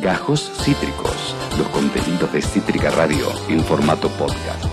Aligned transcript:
Gajos 0.00 0.50
Cítricos, 0.64 1.34
los 1.58 1.68
contenidos 1.68 2.32
de 2.32 2.40
Cítrica 2.40 2.90
Radio 2.90 3.26
en 3.50 3.62
formato 3.62 4.08
podcast. 4.08 4.64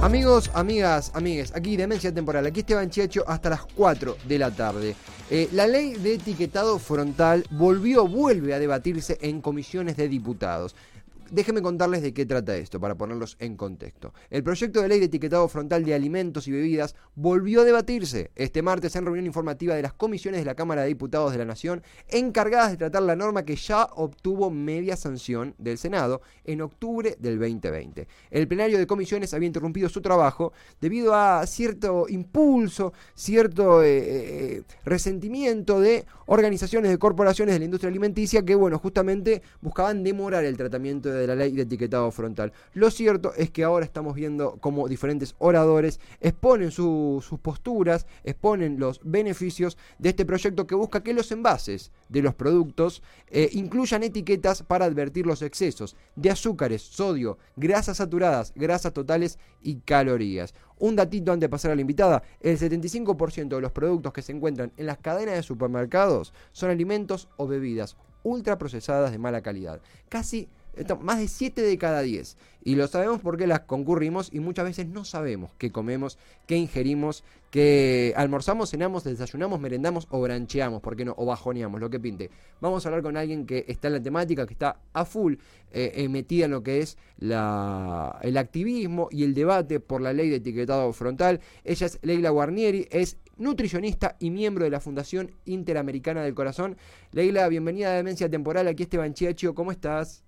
Amigos, 0.00 0.50
amigas, 0.54 1.10
amigues, 1.12 1.52
aquí 1.54 1.76
Demencia 1.76 2.14
Temporal, 2.14 2.46
aquí 2.46 2.60
Esteban 2.60 2.88
Chiacho 2.88 3.22
hasta 3.28 3.50
las 3.50 3.66
4 3.66 4.16
de 4.26 4.38
la 4.38 4.50
tarde. 4.50 4.96
Eh, 5.28 5.50
la 5.52 5.66
ley 5.66 5.92
de 5.96 6.14
etiquetado 6.14 6.78
frontal 6.78 7.44
volvió, 7.50 8.08
vuelve 8.08 8.54
a 8.54 8.58
debatirse 8.58 9.18
en 9.20 9.42
comisiones 9.42 9.98
de 9.98 10.08
diputados. 10.08 10.74
Déjenme 11.30 11.62
contarles 11.62 12.02
de 12.02 12.12
qué 12.12 12.26
trata 12.26 12.56
esto, 12.56 12.80
para 12.80 12.96
ponerlos 12.96 13.36
en 13.38 13.56
contexto. 13.56 14.12
El 14.30 14.42
proyecto 14.42 14.82
de 14.82 14.88
ley 14.88 14.98
de 14.98 15.04
etiquetado 15.04 15.46
frontal 15.46 15.84
de 15.84 15.94
alimentos 15.94 16.48
y 16.48 16.50
bebidas 16.50 16.96
volvió 17.14 17.60
a 17.60 17.64
debatirse 17.64 18.32
este 18.34 18.62
martes 18.62 18.96
en 18.96 19.04
reunión 19.04 19.26
informativa 19.26 19.76
de 19.76 19.82
las 19.82 19.92
comisiones 19.92 20.40
de 20.40 20.44
la 20.44 20.56
Cámara 20.56 20.82
de 20.82 20.88
Diputados 20.88 21.30
de 21.30 21.38
la 21.38 21.44
Nación, 21.44 21.84
encargadas 22.08 22.72
de 22.72 22.78
tratar 22.78 23.02
la 23.02 23.14
norma 23.14 23.44
que 23.44 23.54
ya 23.54 23.84
obtuvo 23.94 24.50
media 24.50 24.96
sanción 24.96 25.54
del 25.56 25.78
Senado 25.78 26.20
en 26.44 26.62
octubre 26.62 27.14
del 27.20 27.38
2020. 27.38 28.08
El 28.32 28.48
plenario 28.48 28.78
de 28.78 28.88
comisiones 28.88 29.32
había 29.32 29.46
interrumpido 29.46 29.88
su 29.88 30.00
trabajo 30.00 30.52
debido 30.80 31.14
a 31.14 31.46
cierto 31.46 32.08
impulso, 32.08 32.92
cierto 33.14 33.84
eh, 33.84 33.98
eh, 34.00 34.62
resentimiento 34.84 35.78
de 35.78 36.06
organizaciones 36.26 36.90
de 36.90 36.98
corporaciones 36.98 37.54
de 37.54 37.60
la 37.60 37.64
industria 37.66 37.88
alimenticia 37.88 38.44
que, 38.44 38.56
bueno, 38.56 38.80
justamente 38.80 39.42
buscaban 39.60 40.02
demorar 40.02 40.44
el 40.44 40.56
tratamiento 40.56 41.08
de 41.08 41.19
de 41.20 41.26
la 41.26 41.34
ley 41.34 41.52
de 41.52 41.62
etiquetado 41.62 42.10
frontal. 42.10 42.52
Lo 42.74 42.90
cierto 42.90 43.32
es 43.36 43.50
que 43.50 43.64
ahora 43.64 43.84
estamos 43.84 44.14
viendo 44.14 44.58
cómo 44.60 44.88
diferentes 44.88 45.34
oradores 45.38 46.00
exponen 46.20 46.70
sus 46.70 47.24
posturas, 47.42 48.06
exponen 48.24 48.78
los 48.78 49.00
beneficios 49.04 49.78
de 49.98 50.10
este 50.10 50.24
proyecto 50.24 50.66
que 50.66 50.74
busca 50.74 51.02
que 51.02 51.14
los 51.14 51.30
envases 51.32 51.92
de 52.08 52.22
los 52.22 52.34
productos 52.34 53.02
eh, 53.28 53.48
incluyan 53.52 54.02
etiquetas 54.02 54.62
para 54.62 54.84
advertir 54.84 55.26
los 55.26 55.42
excesos 55.42 55.96
de 56.16 56.30
azúcares, 56.30 56.82
sodio, 56.82 57.38
grasas 57.56 57.98
saturadas, 57.98 58.52
grasas 58.54 58.92
totales 58.92 59.38
y 59.62 59.76
calorías. 59.76 60.54
Un 60.78 60.96
datito 60.96 61.32
antes 61.32 61.46
de 61.46 61.50
pasar 61.50 61.70
a 61.72 61.74
la 61.74 61.82
invitada, 61.82 62.22
el 62.40 62.58
75% 62.58 63.48
de 63.48 63.60
los 63.60 63.72
productos 63.72 64.12
que 64.12 64.22
se 64.22 64.32
encuentran 64.32 64.72
en 64.76 64.86
las 64.86 64.98
cadenas 64.98 65.34
de 65.34 65.42
supermercados 65.42 66.32
son 66.52 66.70
alimentos 66.70 67.28
o 67.36 67.46
bebidas 67.46 67.96
ultraprocesadas 68.22 69.12
de 69.12 69.18
mala 69.18 69.42
calidad. 69.42 69.80
Casi 70.08 70.48
más 71.00 71.18
de 71.18 71.28
7 71.28 71.62
de 71.62 71.78
cada 71.78 72.02
10. 72.02 72.36
Y 72.62 72.74
lo 72.74 72.86
sabemos 72.88 73.20
porque 73.20 73.46
las 73.46 73.60
concurrimos 73.60 74.28
y 74.32 74.40
muchas 74.40 74.66
veces 74.66 74.86
no 74.86 75.04
sabemos 75.04 75.50
qué 75.56 75.72
comemos, 75.72 76.18
qué 76.46 76.56
ingerimos, 76.56 77.24
qué 77.50 78.12
almorzamos, 78.16 78.70
cenamos, 78.70 79.04
desayunamos, 79.04 79.60
merendamos 79.60 80.06
o 80.10 80.20
brancheamos, 80.20 80.82
¿por 80.82 80.94
qué 80.94 81.06
no? 81.06 81.14
O 81.16 81.24
bajoneamos, 81.24 81.80
lo 81.80 81.88
que 81.88 81.98
pinte. 81.98 82.30
Vamos 82.60 82.84
a 82.84 82.88
hablar 82.90 83.02
con 83.02 83.16
alguien 83.16 83.46
que 83.46 83.64
está 83.66 83.88
en 83.88 83.94
la 83.94 84.02
temática, 84.02 84.46
que 84.46 84.52
está 84.52 84.76
a 84.92 85.04
full 85.06 85.34
eh, 85.72 85.92
eh, 85.94 86.08
metida 86.08 86.44
en 86.44 86.50
lo 86.50 86.62
que 86.62 86.80
es 86.80 86.98
la, 87.18 88.18
el 88.22 88.36
activismo 88.36 89.08
y 89.10 89.24
el 89.24 89.32
debate 89.32 89.80
por 89.80 90.02
la 90.02 90.12
ley 90.12 90.28
de 90.28 90.36
etiquetado 90.36 90.92
frontal. 90.92 91.40
Ella 91.64 91.86
es 91.86 91.98
Leila 92.02 92.28
Guarnieri, 92.28 92.86
es 92.90 93.16
nutricionista 93.38 94.16
y 94.20 94.30
miembro 94.30 94.64
de 94.64 94.70
la 94.70 94.80
Fundación 94.80 95.32
Interamericana 95.46 96.22
del 96.22 96.34
Corazón. 96.34 96.76
Leila, 97.12 97.48
bienvenida 97.48 97.92
a 97.92 97.96
Demencia 97.96 98.28
Temporal, 98.28 98.68
aquí 98.68 98.82
Esteban 98.82 99.14
Chiacho, 99.14 99.54
¿cómo 99.54 99.72
estás? 99.72 100.24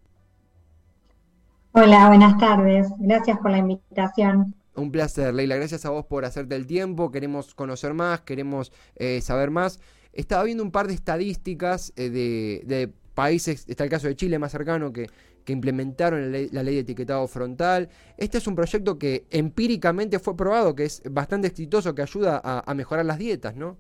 Hola, 1.75 2.09
buenas 2.09 2.37
tardes. 2.37 2.89
Gracias 2.99 3.39
por 3.39 3.51
la 3.51 3.57
invitación. 3.57 4.55
Un 4.75 4.93
placer, 4.93 5.33
Leila. 5.33 5.57
Gracias 5.57 5.87
a 5.87 5.91
vos 5.91 6.05
por 6.05 6.27
hacerte 6.27 6.55
el 6.55 6.67
tiempo. 6.67 7.11
Queremos 7.11 7.55
conocer 7.55 7.95
más, 7.95 8.21
queremos 8.21 8.73
eh, 8.97 9.23
saber 9.23 9.51
más. 9.51 9.81
Estaba 10.13 10.45
viendo 10.45 10.63
un 10.63 10.71
par 10.71 10.87
de 10.87 10.93
estadísticas 10.93 11.95
eh, 11.97 12.11
de, 12.11 12.93
países, 13.15 13.65
está 13.69 13.85
el 13.85 13.91
caso 13.91 14.07
de 14.07 14.17
Chile 14.17 14.39
más 14.39 14.53
cercano, 14.53 14.93
que, 14.93 15.07
que 15.47 15.53
implementaron 15.55 16.31
la 16.31 16.63
ley, 16.63 16.75
de 16.75 16.81
etiquetado 16.81 17.27
frontal. 17.27 17.89
Este 18.19 18.37
es 18.37 18.47
un 18.47 18.55
proyecto 18.55 18.99
que 18.99 19.25
empíricamente 19.31 20.19
fue 20.19 20.37
probado, 20.37 20.75
que 20.75 20.85
es 20.85 21.03
bastante 21.11 21.49
exitoso, 21.49 21.95
que 21.95 22.03
ayuda 22.03 22.39
a, 22.45 22.71
a 22.71 22.75
mejorar 22.75 23.07
las 23.07 23.17
dietas, 23.17 23.57
¿no? 23.57 23.79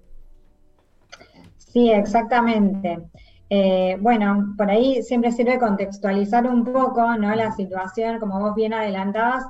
Sí, 1.58 1.90
exactamente. 1.90 3.00
Eh, 3.54 3.98
bueno, 4.00 4.54
por 4.56 4.70
ahí 4.70 5.02
siempre 5.02 5.30
sirve 5.30 5.58
contextualizar 5.58 6.46
un 6.46 6.64
poco 6.64 7.14
¿no? 7.18 7.34
la 7.34 7.52
situación, 7.52 8.18
como 8.18 8.40
vos 8.40 8.54
bien 8.54 8.72
adelantabas. 8.72 9.44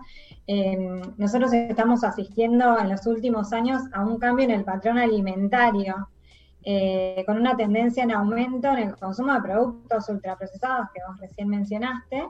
Eh, 0.49 0.77
nosotros 1.19 1.53
estamos 1.53 2.03
asistiendo 2.03 2.81
en 2.81 2.89
los 2.89 3.07
últimos 3.07 3.53
años 3.53 3.81
a 3.93 4.05
un 4.05 4.19
cambio 4.19 4.45
en 4.47 4.51
el 4.51 4.65
patrón 4.65 4.99
alimentario, 4.99 6.09
eh, 6.65 7.23
con 7.27 7.37
una 7.37 7.57
tendencia 7.57 8.03
en 8.03 8.11
aumento 8.11 8.73
en 8.73 8.79
el 8.89 8.97
consumo 8.97 9.35
de 9.35 9.41
productos 9.41 10.09
ultraprocesados 10.09 10.89
que 10.93 11.01
vos 11.07 11.21
recién 11.21 11.47
mencionaste, 11.47 12.27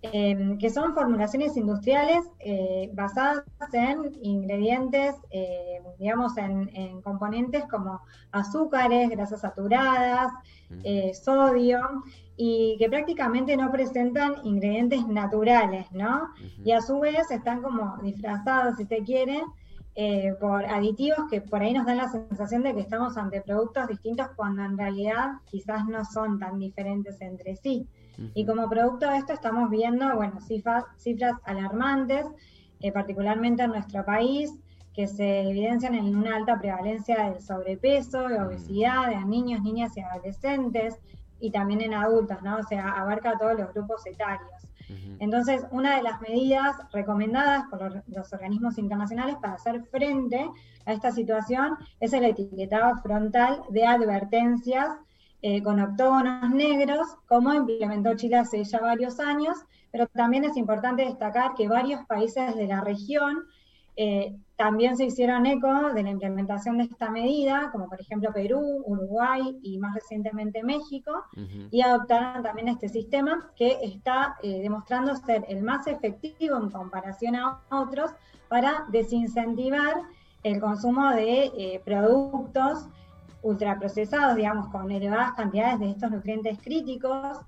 Em, 0.00 0.58
que 0.58 0.70
son 0.70 0.94
formulaciones 0.94 1.56
industriales 1.56 2.24
eh, 2.38 2.88
basadas 2.94 3.42
en 3.72 4.16
ingredientes, 4.22 5.16
eh, 5.30 5.82
digamos, 5.98 6.36
en, 6.36 7.02
componentes 7.02 7.64
como 7.64 8.00
azúcares, 8.30 9.10
grasas 9.10 9.40
saturadas, 9.40 10.32
eh, 10.84 11.12
sodio, 11.14 11.80
y 12.36 12.76
que 12.78 12.88
prácticamente 12.88 13.56
no 13.56 13.72
presentan 13.72 14.36
ingredientes 14.44 15.04
naturales, 15.08 15.90
¿no? 15.90 16.28
Y 16.64 16.70
a 16.70 16.80
su 16.80 17.00
vez 17.00 17.28
están 17.32 17.60
como 17.60 17.96
disfrazados, 18.00 18.76
si 18.76 18.84
se 18.84 19.02
quiere, 19.02 19.42
por 20.38 20.64
aditivos 20.64 21.28
que 21.28 21.40
por 21.40 21.60
ahí 21.60 21.72
nos 21.72 21.84
dan 21.84 21.96
la 21.96 22.08
sensación 22.08 22.62
de 22.62 22.72
que 22.72 22.82
estamos 22.82 23.16
ante 23.16 23.40
productos 23.40 23.88
distintos 23.88 24.28
cuando 24.36 24.62
en 24.62 24.78
realidad 24.78 25.32
quizás 25.46 25.84
no 25.86 26.04
son 26.04 26.38
tan 26.38 26.60
diferentes 26.60 27.20
entre 27.20 27.56
sí. 27.56 27.88
Y 28.34 28.44
como 28.46 28.68
producto 28.68 29.08
de 29.08 29.18
esto 29.18 29.32
estamos 29.32 29.70
viendo, 29.70 30.16
bueno, 30.16 30.40
cifras, 30.40 30.84
cifras 30.96 31.34
alarmantes, 31.44 32.26
eh, 32.80 32.90
particularmente 32.90 33.62
en 33.62 33.70
nuestro 33.70 34.04
país, 34.04 34.52
que 34.92 35.06
se 35.06 35.48
evidencian 35.48 35.94
en 35.94 36.16
una 36.16 36.34
alta 36.34 36.58
prevalencia 36.58 37.30
del 37.30 37.40
sobrepeso, 37.40 38.26
de 38.26 38.40
obesidad, 38.40 39.08
de 39.08 39.24
niños, 39.24 39.62
niñas 39.62 39.96
y 39.96 40.00
adolescentes, 40.00 40.98
y 41.40 41.50
también 41.50 41.80
en 41.80 41.94
adultos, 41.94 42.42
¿no? 42.42 42.56
O 42.56 42.62
sea, 42.64 42.88
abarca 42.88 43.38
todos 43.38 43.56
los 43.56 43.72
grupos 43.72 44.04
etarios. 44.06 44.50
Entonces, 45.20 45.66
una 45.70 45.96
de 45.96 46.02
las 46.02 46.20
medidas 46.20 46.74
recomendadas 46.92 47.64
por 47.68 48.02
los, 48.06 48.32
organismos 48.32 48.78
internacionales 48.78 49.36
para 49.40 49.54
hacer 49.54 49.84
frente 49.84 50.48
a 50.86 50.92
esta 50.92 51.12
situación 51.12 51.76
es 52.00 52.12
el 52.14 52.24
etiquetado 52.24 52.96
frontal 53.02 53.62
de 53.68 53.84
advertencias 53.84 54.88
eh, 55.40 55.62
con 55.62 55.78
octógonos 55.78 56.50
negros, 56.50 57.06
como 57.28 57.54
implementó 57.54 58.16
Chile 58.16 58.38
hace 58.38 58.64
ya 58.64 58.80
varios 58.80 59.20
años, 59.20 59.56
pero 59.92 60.08
también 60.08 60.42
es 60.42 60.56
importante 60.56 61.04
destacar 61.04 61.54
que 61.54 61.68
varios 61.68 62.04
países 62.06 62.56
de 62.56 62.66
la 62.66 62.80
región 62.80 63.44
eh, 63.94 64.36
también 64.56 64.96
se 64.96 65.04
hicieron 65.04 65.46
eco 65.46 65.92
de 65.94 66.02
la 66.02 66.10
implementación 66.10 66.78
de 66.78 66.84
esta 66.84 67.08
medida, 67.10 67.70
como 67.70 67.88
por 67.88 68.00
ejemplo 68.00 68.32
Perú, 68.32 68.82
Uruguay 68.84 69.56
y 69.62 69.78
más 69.78 69.94
recientemente 69.94 70.64
México, 70.64 71.24
y 71.70 71.82
adoptaron 71.82 72.42
también 72.42 72.66
este 72.66 72.88
sistema 72.88 73.48
que 73.54 73.78
está 73.82 74.36
eh, 74.42 74.60
demostrando 74.60 75.14
ser 75.14 75.44
el 75.48 75.62
más 75.62 75.86
efectivo 75.86 76.56
en 76.56 76.70
comparación 76.70 77.36
a 77.36 77.60
otros 77.70 78.10
para 78.48 78.86
desincentivar 78.90 80.02
el 80.42 80.60
consumo 80.60 81.10
de 81.10 81.80
productos 81.84 82.88
ultraprocesados, 83.42 84.36
digamos, 84.36 84.68
con 84.68 84.90
elevadas 84.90 85.32
cantidades 85.36 85.80
de 85.80 85.90
estos 85.90 86.10
nutrientes 86.10 86.58
críticos 86.62 87.38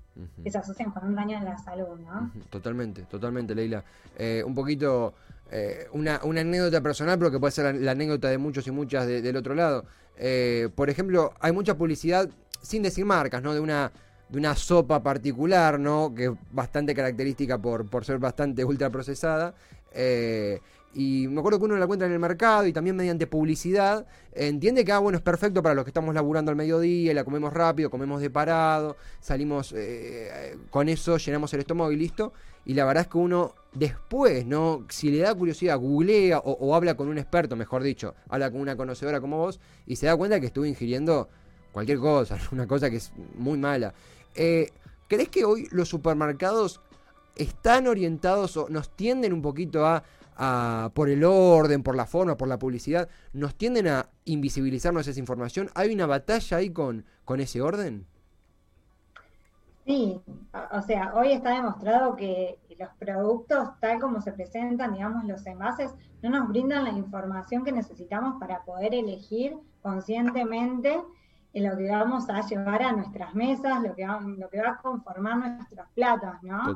que 0.43 0.51
se 0.51 0.57
asocian 0.57 0.91
con 0.91 1.05
un 1.05 1.15
daño 1.15 1.37
en 1.37 1.45
la 1.45 1.57
salud, 1.57 1.99
¿no? 1.99 2.31
Totalmente, 2.49 3.03
totalmente, 3.03 3.53
Leila. 3.55 3.83
Eh, 4.17 4.43
un 4.45 4.55
poquito, 4.55 5.13
eh, 5.51 5.87
una, 5.93 6.17
anécdota 6.17 6.81
personal, 6.81 7.17
pero 7.17 7.31
que 7.31 7.39
puede 7.39 7.51
ser 7.51 7.75
la, 7.75 7.91
anécdota 7.91 8.29
de 8.29 8.37
muchos 8.37 8.65
y 8.67 8.71
muchas 8.71 9.05
del 9.07 9.35
otro 9.35 9.53
lado. 9.55 9.85
Eh, 10.17 10.69
por 10.75 10.89
ejemplo, 10.89 11.33
hay 11.39 11.51
mucha 11.51 11.77
publicidad, 11.77 12.29
sin 12.61 12.83
decir 12.83 13.05
marcas, 13.05 13.41
¿no? 13.41 13.53
De 13.53 13.59
una 13.59 13.91
de 14.31 14.37
una 14.37 14.55
sopa 14.55 15.03
particular, 15.03 15.77
¿no? 15.77 16.15
Que 16.15 16.25
es 16.25 16.31
bastante 16.51 16.95
característica 16.95 17.57
por, 17.57 17.89
por 17.89 18.05
ser 18.05 18.17
bastante 18.17 18.63
ultraprocesada. 18.63 19.53
Eh, 19.93 20.61
y 20.93 21.27
me 21.29 21.39
acuerdo 21.39 21.59
que 21.59 21.65
uno 21.65 21.77
la 21.77 21.83
encuentra 21.83 22.07
en 22.07 22.13
el 22.13 22.19
mercado 22.19 22.67
y 22.67 22.73
también 22.73 22.95
mediante 22.95 23.25
publicidad 23.25 24.05
entiende 24.33 24.83
que 24.83 24.91
ah, 24.91 24.99
bueno, 24.99 25.17
es 25.17 25.23
perfecto 25.23 25.63
para 25.63 25.73
los 25.73 25.85
que 25.85 25.89
estamos 25.89 26.13
laburando 26.13 26.51
al 26.51 26.57
mediodía 26.57 27.13
la 27.13 27.23
comemos 27.23 27.53
rápido, 27.53 27.89
comemos 27.89 28.21
de 28.21 28.29
parado, 28.29 28.97
salimos 29.19 29.73
eh, 29.75 30.57
con 30.69 30.89
eso, 30.89 31.17
llenamos 31.17 31.53
el 31.53 31.61
estómago 31.61 31.91
y 31.91 31.95
listo. 31.95 32.33
Y 32.65 32.73
la 32.75 32.85
verdad 32.85 33.03
es 33.03 33.07
que 33.07 33.17
uno 33.17 33.55
después, 33.73 34.45
¿no? 34.45 34.85
Si 34.89 35.09
le 35.09 35.19
da 35.19 35.33
curiosidad, 35.33 35.79
googlea 35.79 36.39
o, 36.39 36.75
habla 36.75 36.95
con 36.95 37.07
un 37.07 37.17
experto, 37.17 37.55
mejor 37.55 37.81
dicho, 37.81 38.13
habla 38.29 38.51
con 38.51 38.61
una 38.61 38.75
conocedora 38.75 39.19
como 39.19 39.37
vos 39.37 39.59
y 39.87 39.95
se 39.95 40.05
da 40.05 40.15
cuenta 40.15 40.39
que 40.39 40.45
estuvo 40.47 40.65
ingiriendo 40.65 41.27
cualquier 41.71 41.97
cosa, 41.97 42.37
una 42.51 42.67
cosa 42.67 42.89
que 42.89 42.97
es 42.97 43.11
muy 43.35 43.57
mala. 43.57 43.93
Eh, 44.35 44.69
¿Crees 45.07 45.29
que 45.29 45.43
hoy 45.43 45.67
los 45.71 45.89
supermercados 45.89 46.81
están 47.35 47.87
orientados 47.87 48.55
o 48.57 48.69
nos 48.69 48.89
tienden 48.95 49.33
un 49.33 49.41
poquito 49.41 49.85
a 49.85 50.03
por 50.93 51.09
el 51.09 51.23
orden, 51.23 51.83
por 51.83 51.95
la 51.95 52.05
forma, 52.05 52.37
por 52.37 52.47
la 52.47 52.59
publicidad, 52.59 53.09
nos 53.33 53.55
tienden 53.55 53.87
a 53.87 54.09
invisibilizarnos 54.25 55.07
esa 55.07 55.19
información. 55.19 55.69
¿Hay 55.75 55.93
una 55.93 56.05
batalla 56.05 56.57
ahí 56.57 56.71
con, 56.71 57.05
con 57.25 57.39
ese 57.39 57.61
orden? 57.61 58.07
Sí, 59.85 60.21
o 60.71 60.81
sea, 60.81 61.13
hoy 61.15 61.31
está 61.31 61.55
demostrado 61.55 62.15
que 62.15 62.59
los 62.77 62.89
productos, 62.99 63.69
tal 63.79 63.99
como 63.99 64.21
se 64.21 64.31
presentan, 64.31 64.93
digamos, 64.93 65.25
los 65.25 65.45
envases, 65.45 65.91
no 66.21 66.29
nos 66.29 66.49
brindan 66.49 66.83
la 66.83 66.91
información 66.91 67.63
que 67.63 67.71
necesitamos 67.71 68.39
para 68.39 68.63
poder 68.63 68.93
elegir 68.93 69.57
conscientemente 69.81 71.01
lo 71.53 71.77
que 71.77 71.89
vamos 71.89 72.29
a 72.29 72.41
llevar 72.47 72.81
a 72.83 72.93
nuestras 72.93 73.35
mesas, 73.35 73.81
lo 73.81 73.93
que 73.93 74.07
va, 74.07 74.19
lo 74.21 74.49
que 74.49 74.61
va 74.61 74.69
a 74.69 74.77
conformar 74.77 75.37
nuestros 75.37 75.87
platos, 75.93 76.35
¿no? 76.41 76.75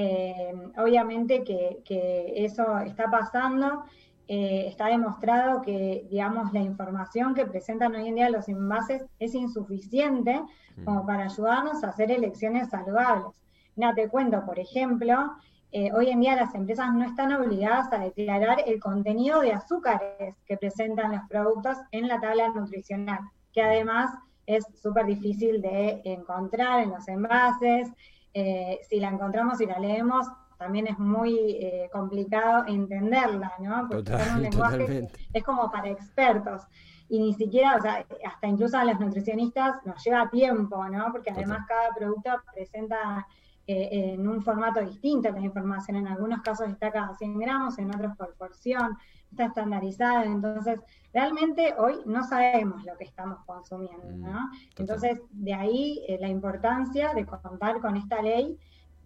Eh, 0.00 0.54
obviamente 0.76 1.42
que, 1.42 2.32
eso 2.36 2.78
está 2.78 3.10
pasando, 3.10 3.82
eh, 4.28 4.66
está 4.68 4.86
demostrado 4.86 5.60
que, 5.60 6.06
digamos, 6.08 6.52
la 6.52 6.60
información 6.60 7.34
que 7.34 7.46
presentan 7.46 7.96
hoy 7.96 8.06
en 8.06 8.14
día 8.14 8.30
los 8.30 8.48
envases 8.48 9.04
es 9.18 9.34
insuficiente 9.34 10.40
como 10.84 11.04
para 11.04 11.24
ayudarnos 11.24 11.82
a 11.82 11.88
hacer 11.88 12.12
elecciones 12.12 12.68
saludables. 12.68 13.34
Mira, 13.74 13.92
te 13.92 14.08
cuento, 14.08 14.46
por 14.46 14.60
ejemplo, 14.60 15.32
eh, 15.72 15.90
hoy 15.92 16.10
en 16.10 16.20
día 16.20 16.36
las 16.36 16.54
empresas 16.54 16.94
no 16.94 17.04
están 17.04 17.32
obligadas 17.32 17.92
a 17.92 17.98
declarar 17.98 18.62
el 18.66 18.78
contenido 18.78 19.40
de 19.40 19.52
azúcares 19.52 20.36
que 20.46 20.56
presentan 20.56 21.10
los 21.10 21.22
productos 21.28 21.76
en 21.90 22.06
la 22.06 22.20
tabla 22.20 22.50
nutricional, 22.50 23.18
que 23.52 23.62
además 23.62 24.12
es 24.46 24.64
súper 24.80 25.06
difícil 25.06 25.60
de 25.60 26.00
encontrar 26.04 26.84
en 26.84 26.90
los 26.90 27.08
envases. 27.08 27.90
Eh, 28.34 28.80
si 28.88 29.00
la 29.00 29.08
encontramos 29.08 29.60
y 29.60 29.66
la 29.66 29.78
leemos, 29.78 30.26
también 30.58 30.88
es 30.88 30.98
muy 30.98 31.36
eh, 31.60 31.88
complicado 31.92 32.64
entenderla, 32.66 33.52
¿no? 33.60 33.88
Porque 33.88 34.12
es 34.12 34.32
un 34.32 34.42
lenguaje 34.42 35.08
es 35.32 35.44
como 35.44 35.70
para 35.70 35.88
expertos 35.88 36.62
y 37.08 37.20
ni 37.20 37.32
siquiera, 37.34 37.76
o 37.76 37.80
sea, 37.80 38.04
hasta 38.26 38.46
incluso 38.46 38.76
a 38.76 38.84
los 38.84 39.00
nutricionistas 39.00 39.76
nos 39.86 40.04
lleva 40.04 40.28
tiempo, 40.28 40.86
¿no? 40.88 41.10
Porque 41.10 41.30
además 41.30 41.64
cada 41.66 41.90
producto 41.94 42.30
presenta 42.52 43.26
eh, 43.66 44.14
en 44.14 44.26
un 44.26 44.42
formato 44.42 44.80
distinto 44.80 45.30
la 45.30 45.40
información. 45.40 45.96
En 45.96 46.08
algunos 46.08 46.42
casos 46.42 46.68
está 46.68 46.90
cada 46.90 47.14
100 47.14 47.38
gramos, 47.38 47.78
en 47.78 47.94
otros 47.94 48.16
por 48.16 48.34
porción, 48.34 48.96
está 49.30 49.46
estandarizada. 49.46 50.24
Entonces, 50.24 50.80
realmente 51.12 51.74
hoy 51.78 51.96
no 52.06 52.24
sabemos 52.24 52.84
lo 52.84 52.96
que 52.96 53.04
estamos 53.04 53.44
consumiendo, 53.44 54.08
mm, 54.08 54.20
¿no? 54.20 54.50
Entonces, 54.76 55.20
de 55.30 55.54
ahí 55.54 56.04
eh, 56.08 56.18
la 56.20 56.28
importancia 56.28 57.14
de 57.14 57.26
contar 57.26 57.80
con 57.80 57.96
esta 57.96 58.22
ley 58.22 58.58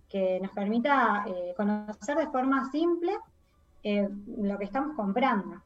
que 0.08 0.40
nos 0.40 0.52
permita 0.52 1.24
eh, 1.26 1.54
conocer 1.56 2.18
de 2.18 2.26
forma 2.28 2.70
simple 2.70 3.12
eh, 3.82 4.08
lo 4.38 4.58
que 4.58 4.64
estamos 4.64 4.94
comprando. 4.94 5.62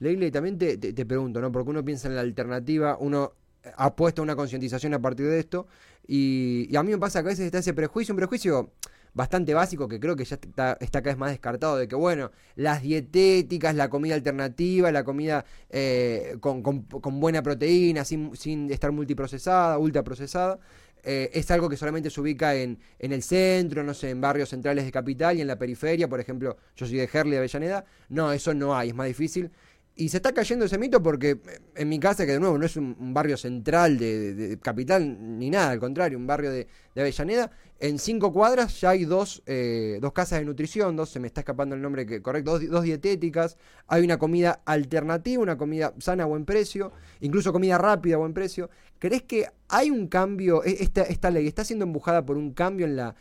Leile, 0.00 0.30
también 0.30 0.58
te, 0.58 0.76
te, 0.76 1.06
pregunto, 1.06 1.40
¿no? 1.40 1.52
Porque 1.52 1.70
uno 1.70 1.84
piensa 1.84 2.08
en 2.08 2.16
la 2.16 2.22
alternativa, 2.22 2.96
uno 2.98 3.32
ha 3.76 3.94
puesto 3.94 4.22
una 4.22 4.34
concientización 4.34 4.94
a 4.94 4.98
partir 4.98 5.26
de 5.26 5.38
esto, 5.38 5.66
y, 6.06 6.74
a 6.74 6.82
mí 6.82 6.90
me 6.90 6.98
pasa 6.98 7.22
que 7.22 7.28
a 7.28 7.30
veces 7.30 7.46
está 7.46 7.58
ese 7.58 7.74
prejuicio, 7.74 8.12
un 8.12 8.16
prejuicio 8.16 8.72
bastante 9.14 9.54
básico 9.54 9.88
que 9.88 10.00
creo 10.00 10.16
que 10.16 10.24
ya 10.24 10.36
está, 10.36 10.76
está 10.80 11.02
cada 11.02 11.14
vez 11.14 11.18
más 11.18 11.30
descartado, 11.30 11.76
de 11.76 11.88
que 11.88 11.94
bueno, 11.94 12.30
las 12.56 12.82
dietéticas, 12.82 13.74
la 13.74 13.88
comida 13.88 14.14
alternativa, 14.14 14.90
la 14.90 15.04
comida 15.04 15.44
eh, 15.70 16.36
con, 16.40 16.62
con, 16.62 17.20
buena 17.20 17.42
proteína, 17.42 18.04
sin, 18.04 18.34
sin 18.36 18.70
estar 18.70 18.92
multiprocesada, 18.92 19.78
ultraprocesada, 19.78 20.58
eh, 21.04 21.30
es 21.34 21.50
algo 21.50 21.68
que 21.68 21.76
solamente 21.76 22.10
se 22.10 22.20
ubica 22.20 22.54
en, 22.54 22.78
en, 22.98 23.12
el 23.12 23.22
centro, 23.22 23.82
no 23.82 23.92
sé, 23.92 24.10
en 24.10 24.20
barrios 24.20 24.48
centrales 24.50 24.84
de 24.84 24.92
capital 24.92 25.36
y 25.36 25.40
en 25.40 25.48
la 25.48 25.58
periferia, 25.58 26.08
por 26.08 26.20
ejemplo, 26.20 26.56
yo 26.76 26.86
soy 26.86 26.96
de 26.96 27.10
Herley, 27.12 27.32
de 27.32 27.38
Avellaneda, 27.38 27.84
no, 28.08 28.32
eso 28.32 28.54
no 28.54 28.76
hay, 28.76 28.90
es 28.90 28.94
más 28.94 29.08
difícil. 29.08 29.50
Y 29.94 30.08
se 30.08 30.16
está 30.16 30.32
cayendo 30.32 30.64
ese 30.64 30.78
mito 30.78 31.02
porque 31.02 31.38
en 31.74 31.88
mi 31.88 32.00
casa, 32.00 32.24
que 32.24 32.32
de 32.32 32.40
nuevo 32.40 32.56
no 32.56 32.64
es 32.64 32.76
un, 32.76 33.12
barrio 33.12 33.36
central 33.36 33.98
de, 33.98 34.58
capital 34.62 35.38
ni 35.38 35.50
nada, 35.50 35.70
al 35.70 35.80
contrario, 35.80 36.16
un 36.16 36.26
barrio 36.26 36.50
de, 36.50 36.66
Avellaneda, 36.96 37.50
en 37.78 37.98
cinco 37.98 38.32
cuadras 38.32 38.80
ya 38.80 38.90
hay 38.90 39.04
dos, 39.04 39.42
eh, 39.44 39.98
dos 40.00 40.12
casas 40.12 40.38
de 40.38 40.46
nutrición, 40.46 40.96
dos, 40.96 41.10
se 41.10 41.20
me 41.20 41.26
está 41.26 41.42
escapando 41.42 41.74
el 41.74 41.82
nombre 41.82 42.06
que, 42.06 42.22
correcto, 42.22 42.58
dos, 42.58 42.82
dietéticas, 42.84 43.58
hay 43.86 44.02
una 44.02 44.18
comida 44.18 44.62
alternativa, 44.64 45.42
una 45.42 45.58
comida 45.58 45.92
sana 45.98 46.22
a 46.22 46.26
buen 46.26 46.46
precio, 46.46 46.92
incluso 47.20 47.52
comida 47.52 47.76
rápida 47.76 48.14
a 48.14 48.18
buen 48.18 48.32
precio. 48.32 48.70
¿Crees 48.98 49.24
que 49.24 49.46
hay 49.68 49.90
un 49.90 50.08
cambio, 50.08 50.64
e, 50.64 50.78
esta, 50.80 51.02
esta 51.02 51.30
ley 51.30 51.46
está 51.46 51.64
siendo 51.64 51.84
empujada 51.84 52.24
por 52.24 52.38
un 52.38 52.54
cambio 52.54 52.86
en 52.86 52.96
la 52.96 53.14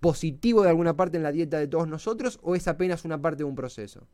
positivo 0.00 0.62
de 0.62 0.70
alguna 0.70 0.96
parte 0.96 1.16
en 1.16 1.22
la 1.22 1.32
dieta 1.32 1.58
de 1.58 1.68
todos 1.68 1.88
nosotros 1.88 2.38
o 2.42 2.56
es 2.56 2.68
apenas 2.68 3.04
una 3.04 3.20
parte 3.22 3.38
de 3.38 3.44
un 3.44 3.54
proceso? 3.54 4.06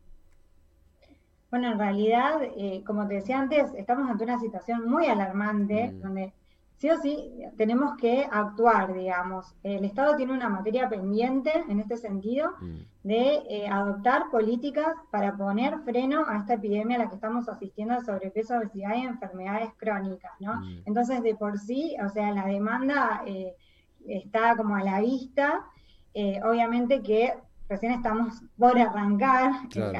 Bueno, 1.51 1.73
en 1.73 1.79
realidad, 1.79 2.41
eh, 2.57 2.83
como 2.85 3.07
te 3.07 3.15
decía 3.15 3.39
antes, 3.39 3.73
estamos 3.75 4.11
ante 4.11 4.25
una 4.25 4.39
situación 4.39 4.89
muy 4.89 5.07
alarmante, 5.07 5.93
mm. 5.93 6.01
donde 6.01 6.33
sí 6.77 6.91
o 6.91 6.99
sí 6.99 7.33
tenemos 7.57 7.97
que 7.97 8.27
actuar, 8.31 8.93
digamos. 8.93 9.55
El 9.63 9.85
Estado 9.85 10.17
tiene 10.17 10.33
una 10.33 10.49
materia 10.49 10.89
pendiente 10.89 11.53
en 11.69 11.81
este 11.81 11.97
sentido 11.97 12.51
mm. 12.61 12.79
de 13.05 13.43
eh, 13.49 13.69
adoptar 13.69 14.25
políticas 14.31 14.89
para 15.11 15.37
poner 15.37 15.79
freno 15.81 16.25
a 16.27 16.39
esta 16.39 16.55
epidemia 16.55 16.97
a 16.97 16.99
la 17.01 17.09
que 17.09 17.15
estamos 17.15 17.49
asistiendo 17.49 17.95
de 17.95 18.05
sobrepeso, 18.05 18.59
obesidad 18.59 18.97
y 18.97 19.03
enfermedades 19.03 19.71
crónicas, 19.77 20.33
¿no? 20.41 20.57
Mm. 20.57 20.83
Entonces, 20.85 21.23
de 21.23 21.37
por 21.37 21.59
sí, 21.59 21.97
o 22.05 22.09
sea, 22.09 22.33
la 22.33 22.47
demanda 22.47 23.23
eh, 23.25 23.55
está 24.07 24.57
como 24.57 24.75
a 24.75 24.83
la 24.83 25.01
vista. 25.01 25.65
obviamente 26.45 27.03
que 27.03 27.35
recién 27.69 27.93
estamos 27.93 28.43
por 28.59 28.79
arrancar, 28.79 29.51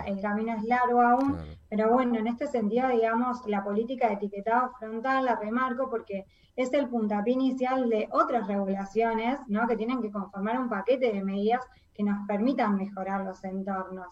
el, 0.07 0.21
camino 0.21 0.55
es 0.55 0.63
largo 0.65 1.01
aún, 1.01 1.37
pero 1.69 1.93
bueno, 1.93 2.19
en 2.19 2.27
este 2.27 2.47
sentido, 2.47 2.89
digamos, 2.89 3.45
la 3.47 3.65
política 3.65 4.09
de 4.09 4.15
etiquetado 4.15 4.71
frontal 4.79 5.25
la 5.25 5.37
remarco 5.37 5.91
porque 5.91 6.27
es 6.55 6.73
el 6.73 6.89
puntapié 6.89 7.35
inicial 7.35 7.89
de 7.91 8.09
otras 8.13 8.47
regulaciones, 8.47 9.39
¿no? 9.49 9.67
Que 9.67 9.77
tienen 9.77 10.01
que 10.01 10.11
conformar 10.11 10.59
un 10.59 10.69
paquete 10.69 11.13
de 11.13 11.23
medidas 11.23 11.63
que 11.95 12.03
nos 12.03 12.27
permitan 12.27 12.77
mejorar 12.77 13.25
los 13.25 13.43
entornos. 13.45 14.09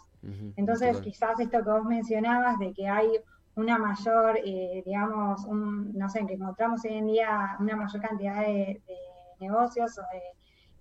Entonces, 0.56 1.02
quizás 1.02 1.38
esto 1.38 1.62
que 1.62 1.70
vos 1.70 1.84
mencionabas 1.84 2.58
de 2.58 2.72
que 2.72 2.88
hay 2.88 3.08
una 3.56 3.78
mayor, 3.78 4.38
eh, 4.42 4.82
digamos, 4.84 5.44
un, 5.44 5.92
no 5.92 6.08
sé, 6.08 6.24
que 6.26 6.32
encontramos 6.34 6.82
hoy 6.84 6.94
en 6.94 7.06
día 7.06 7.56
una 7.60 7.76
mayor 7.76 8.00
cantidad 8.00 8.40
de, 8.40 8.80
de 8.86 8.96
negocios 9.38 9.98
o 9.98 10.02
de 10.02 10.22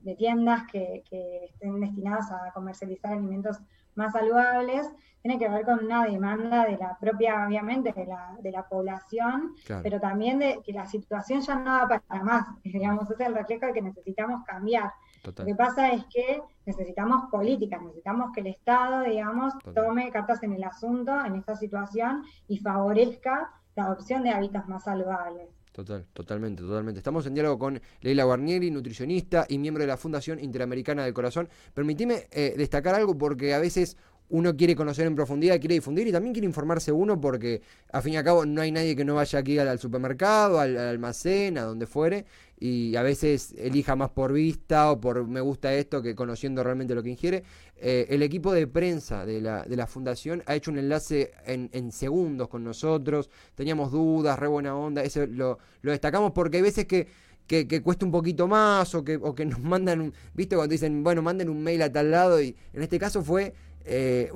de 0.03 0.15
tiendas 0.15 0.63
que, 0.71 1.03
estén 1.45 1.79
destinadas 1.79 2.31
a 2.31 2.51
comercializar 2.53 3.13
alimentos 3.13 3.59
más 3.95 4.13
saludables, 4.13 4.89
tiene 5.21 5.39
que 5.39 5.47
ver 5.47 5.63
con 5.63 5.85
una 5.85 6.05
demanda 6.05 6.65
de 6.65 6.77
la 6.77 6.97
propia, 7.00 7.45
obviamente, 7.47 7.94
de 7.94 8.05
la, 8.05 8.35
de 8.41 8.51
la 8.51 8.67
población, 8.67 9.55
pero 9.81 10.00
también 10.00 10.39
de 10.39 10.59
que 10.65 10.73
la 10.73 10.85
situación 10.85 11.41
ya 11.41 11.55
no 11.55 11.71
da 11.77 11.88
para 11.88 12.23
más, 12.23 12.47
digamos, 12.63 13.09
es 13.09 13.19
el 13.19 13.33
reflejo 13.33 13.67
de 13.67 13.73
que 13.73 13.81
necesitamos 13.81 14.44
cambiar. 14.45 14.92
Lo 15.23 15.45
que 15.45 15.56
pasa 15.56 15.92
es 15.94 16.04
que 16.06 16.42
necesitamos 16.66 17.30
políticas, 17.31 17.81
necesitamos 17.81 18.31
que 18.33 18.42
el 18.42 18.47
Estado, 18.47 19.04
digamos, 19.04 19.54
tome 19.73 20.11
cartas 20.11 20.44
en 20.44 20.54
el 20.54 20.63
asunto 20.63 21.23
en 21.23 21.35
esta 21.35 21.56
situación 21.56 22.23
y 22.49 22.57
favorezca 22.57 23.54
la 23.75 23.85
adopción 23.85 24.23
de 24.23 24.31
hábitos 24.31 24.68
más 24.68 24.83
saludables. 24.83 25.49
Total, 25.73 26.06
totalmente, 26.13 26.61
totalmente. 26.61 26.99
Estamos 26.99 27.25
en 27.25 27.33
diálogo 27.33 27.57
con 27.57 27.81
Leila 28.01 28.25
Guarnieri, 28.25 28.69
nutricionista 28.69 29.47
y 29.49 29.57
miembro 29.57 29.81
de 29.81 29.87
la 29.87 29.97
Fundación 29.97 30.39
Interamericana 30.39 31.03
del 31.03 31.15
Corazón. 31.15 31.49
Permitime 31.73 32.27
eh, 32.30 32.53
destacar 32.56 32.94
algo 32.94 33.18
porque 33.18 33.56
a 33.56 33.59
veces 33.59 33.97
uno 34.33 34.57
quiere 34.57 34.75
conocer 34.75 35.06
en 35.06 35.16
profundidad, 35.16 35.59
quiere 35.59 35.75
difundir 35.75 36.07
y 36.07 36.11
también 36.11 36.33
quiere 36.33 36.47
informarse 36.47 36.92
uno 36.92 37.21
porque 37.21 37.61
a 37.92 38.02
fin 38.02 38.13
y 38.13 38.18
al 38.18 38.23
cabo 38.23 38.47
no 38.47 38.61
hay 38.61 38.71
nadie 38.71 38.95
que 38.95 39.06
no 39.06 39.13
vaya 39.13 39.37
aquí 39.37 39.59
al, 39.59 39.78
supermercado, 39.78 40.59
al, 40.59 40.75
almacén, 40.75 41.59
a 41.59 41.61
donde 41.61 41.85
fuere 41.85 42.25
y 42.59 42.95
a 42.95 43.04
veces 43.04 43.54
elija 43.59 43.95
más 43.95 44.09
por 44.09 44.33
vista 44.33 44.90
o 44.92 44.99
por 44.99 45.28
me 45.28 45.40
gusta 45.40 45.71
esto 45.75 46.02
que 46.02 46.16
conociendo 46.16 46.63
realmente 46.63 46.95
lo 46.95 47.04
que 47.04 47.11
ingiere. 47.11 47.44
Eh, 47.78 48.07
el 48.09 48.23
equipo 48.23 48.52
de 48.52 48.66
prensa 48.66 49.23
de 49.23 49.40
la, 49.40 49.66
de 49.66 49.75
la 49.75 49.85
fundación 49.85 50.42
ha 50.47 50.56
hecho 50.56 50.71
un 50.71 50.80
enlace 50.80 51.31
en, 51.45 51.92
segundos 51.92 52.47
con 52.47 52.63
nosotros, 52.63 53.30
teníamos 53.54 53.92
dudas, 53.92 54.40
re 54.40 54.47
buena 54.47 54.75
onda, 54.75 55.04
eso 55.04 55.28
lo, 55.28 55.59
lo 55.83 55.92
destacamos 55.92 56.31
porque 56.31 56.57
hay 56.57 56.63
veces 56.63 56.85
que 56.85 57.07
que, 57.47 57.68
que, 57.68 57.81
cuesta 57.81 58.06
un 58.06 58.11
poquito 58.11 58.47
más 58.47 58.95
o 58.95 59.04
que, 59.04 59.18
o 59.18 59.35
que 59.35 59.45
nos 59.45 59.59
mandan, 59.61 60.02
un, 60.02 60.13
¿viste? 60.33 60.56
Cuando 60.56 60.71
dicen, 60.71 61.04
bueno, 61.04 61.21
manden 61.21 61.49
un 61.49 61.61
mail 61.61 61.81
a 61.81 61.92
tal 61.92 62.09
lado 62.11 62.42
y 62.42 62.56
en 62.73 62.81
este 62.81 62.97
caso 62.97 63.21
fue 63.21 63.54
eh, 63.85 64.31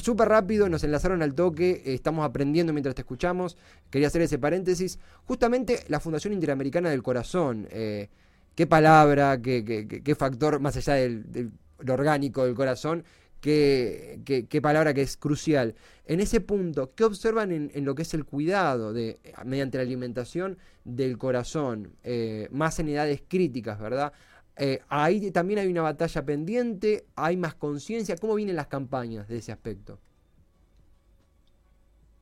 súper 0.00 0.28
rápido, 0.28 0.68
nos 0.68 0.84
enlazaron 0.84 1.22
al 1.22 1.34
toque, 1.34 1.82
estamos 1.86 2.24
aprendiendo 2.24 2.72
mientras 2.72 2.94
te 2.94 3.02
escuchamos. 3.02 3.56
Quería 3.90 4.08
hacer 4.08 4.22
ese 4.22 4.38
paréntesis. 4.38 4.98
Justamente 5.24 5.80
la 5.88 6.00
Fundación 6.00 6.32
Interamericana 6.32 6.90
del 6.90 7.02
Corazón, 7.02 7.66
eh, 7.70 8.08
qué 8.54 8.66
palabra, 8.66 9.40
qué, 9.40 9.64
qué, 10.04 10.14
factor, 10.14 10.60
más 10.60 10.76
allá 10.76 10.94
del, 10.94 11.50
orgánico 11.88 12.44
del 12.44 12.54
corazón, 12.54 13.04
qué, 13.40 14.20
qué, 14.24 14.62
palabra 14.62 14.94
que 14.94 15.02
es 15.02 15.16
crucial. 15.16 15.74
En 16.06 16.20
ese 16.20 16.40
punto, 16.40 16.94
¿qué 16.94 17.04
observan 17.04 17.52
en, 17.52 17.84
lo 17.84 17.94
que 17.94 18.02
es 18.02 18.14
el 18.14 18.24
cuidado 18.24 18.92
de, 18.92 19.18
mediante 19.44 19.78
la 19.78 19.82
alimentación 19.82 20.58
del 20.84 21.18
corazón, 21.18 21.94
eh, 22.04 22.48
más 22.52 22.78
en 22.78 22.88
edades 22.88 23.22
críticas, 23.26 23.80
¿verdad? 23.80 24.12
Eh, 24.56 24.80
ahí 24.88 25.30
también 25.30 25.60
hay 25.60 25.68
una 25.68 25.82
batalla 25.82 26.24
pendiente, 26.24 27.04
hay 27.16 27.36
más 27.36 27.54
conciencia. 27.54 28.16
¿Cómo 28.16 28.34
vienen 28.34 28.56
las 28.56 28.68
campañas 28.68 29.28
de 29.28 29.38
ese 29.38 29.52
aspecto? 29.52 29.98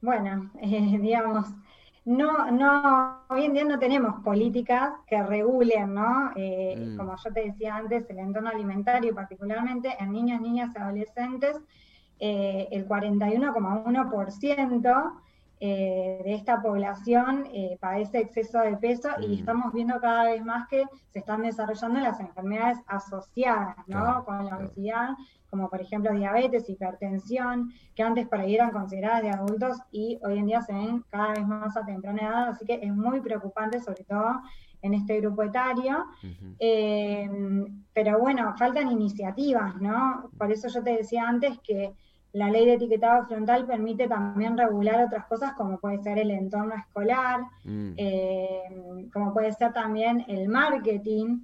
Bueno, 0.01 0.51
eh, 0.61 0.99
digamos, 1.01 1.47
no, 2.05 2.51
no, 2.51 3.21
hoy 3.29 3.45
en 3.45 3.55
día 3.55 3.65
no 3.65 3.79
tenemos 3.79 4.25
políticas 4.25 4.91
que 5.07 5.23
regulen, 5.23 5.95
¿no? 5.95 6.33
Eh, 6.35 6.75
mm. 6.77 6.97
Como 6.97 7.15
yo 7.17 7.33
te 7.33 7.45
decía 7.45 7.77
antes, 7.77 8.11
el 8.11 8.19
entorno 8.19 8.51
alimentario, 8.51 9.15
particularmente 9.15 9.95
en 10.01 10.11
niños, 10.11 10.41
niñas 10.41 10.73
y 10.75 10.79
adolescentes, 10.79 11.57
eh, 12.19 12.67
el 12.73 12.89
41,1% 12.89 15.13
eh, 15.65 16.21
de 16.25 16.35
esta 16.35 16.61
población 16.61 17.47
eh, 17.53 17.79
padece 17.79 18.19
exceso 18.19 18.59
de 18.59 18.77
peso 18.79 19.11
y 19.21 19.29
mm. 19.29 19.33
estamos 19.35 19.73
viendo 19.73 20.01
cada 20.01 20.25
vez 20.25 20.45
más 20.45 20.67
que 20.67 20.83
se 21.11 21.21
están 21.21 21.43
desarrollando 21.43 22.01
las 22.01 22.19
enfermedades 22.19 22.79
asociadas 22.89 23.77
¿no? 23.87 24.25
con 24.25 24.45
la 24.45 24.57
obesidad, 24.57 25.11
como 25.49 25.71
por 25.71 25.81
ejemplo 25.81 26.13
diabetes, 26.15 26.69
hipertensión, 26.69 27.73
que 27.95 28.03
antes 28.03 28.27
por 28.27 28.41
ahí 28.41 28.57
eran 28.57 28.73
consideradas 28.73 29.23
de 29.23 29.31
adultos 29.31 29.79
y 29.93 30.19
hoy 30.25 30.39
en 30.39 30.47
día 30.47 30.63
se 30.63 30.73
ven 30.73 31.05
cada 31.11 31.35
vez 31.35 31.47
más 31.47 31.77
a 31.77 31.87
temprana 31.87 32.23
edad, 32.23 32.49
así 32.49 32.67
que 32.67 32.81
es 32.83 32.93
muy 32.93 33.21
preocupante 33.21 33.79
sobre 33.79 34.03
todo 34.03 34.41
en 34.81 34.95
este 34.95 35.21
grupo 35.21 35.45
etario. 35.45 36.07
Eh, 36.59 37.31
pero 37.93 38.19
bueno, 38.19 38.53
faltan 38.59 38.91
iniciativas, 38.91 39.81
¿no? 39.81 40.29
Por 40.37 40.51
eso 40.51 40.67
yo 40.67 40.83
te 40.83 40.97
decía 40.97 41.29
antes 41.29 41.57
que 41.61 41.95
la 42.33 42.51
ley 42.51 42.65
de 42.65 42.75
etiquetado 42.75 43.27
frontal 43.27 43.67
permite 43.67 44.09
también 44.09 44.57
regular 44.57 45.05
otras 45.05 45.27
cosas 45.27 45.53
como 45.55 45.79
puede 45.79 45.99
ser 46.03 46.19
el 46.19 46.31
entorno 46.31 46.75
escolar, 46.75 47.41
mm. 47.65 47.93
eh, 47.97 48.63
como 49.13 49.35
puede 49.35 49.53
ser 49.53 49.73
también 49.73 50.25
el 50.29 50.49
marketing 50.49 51.41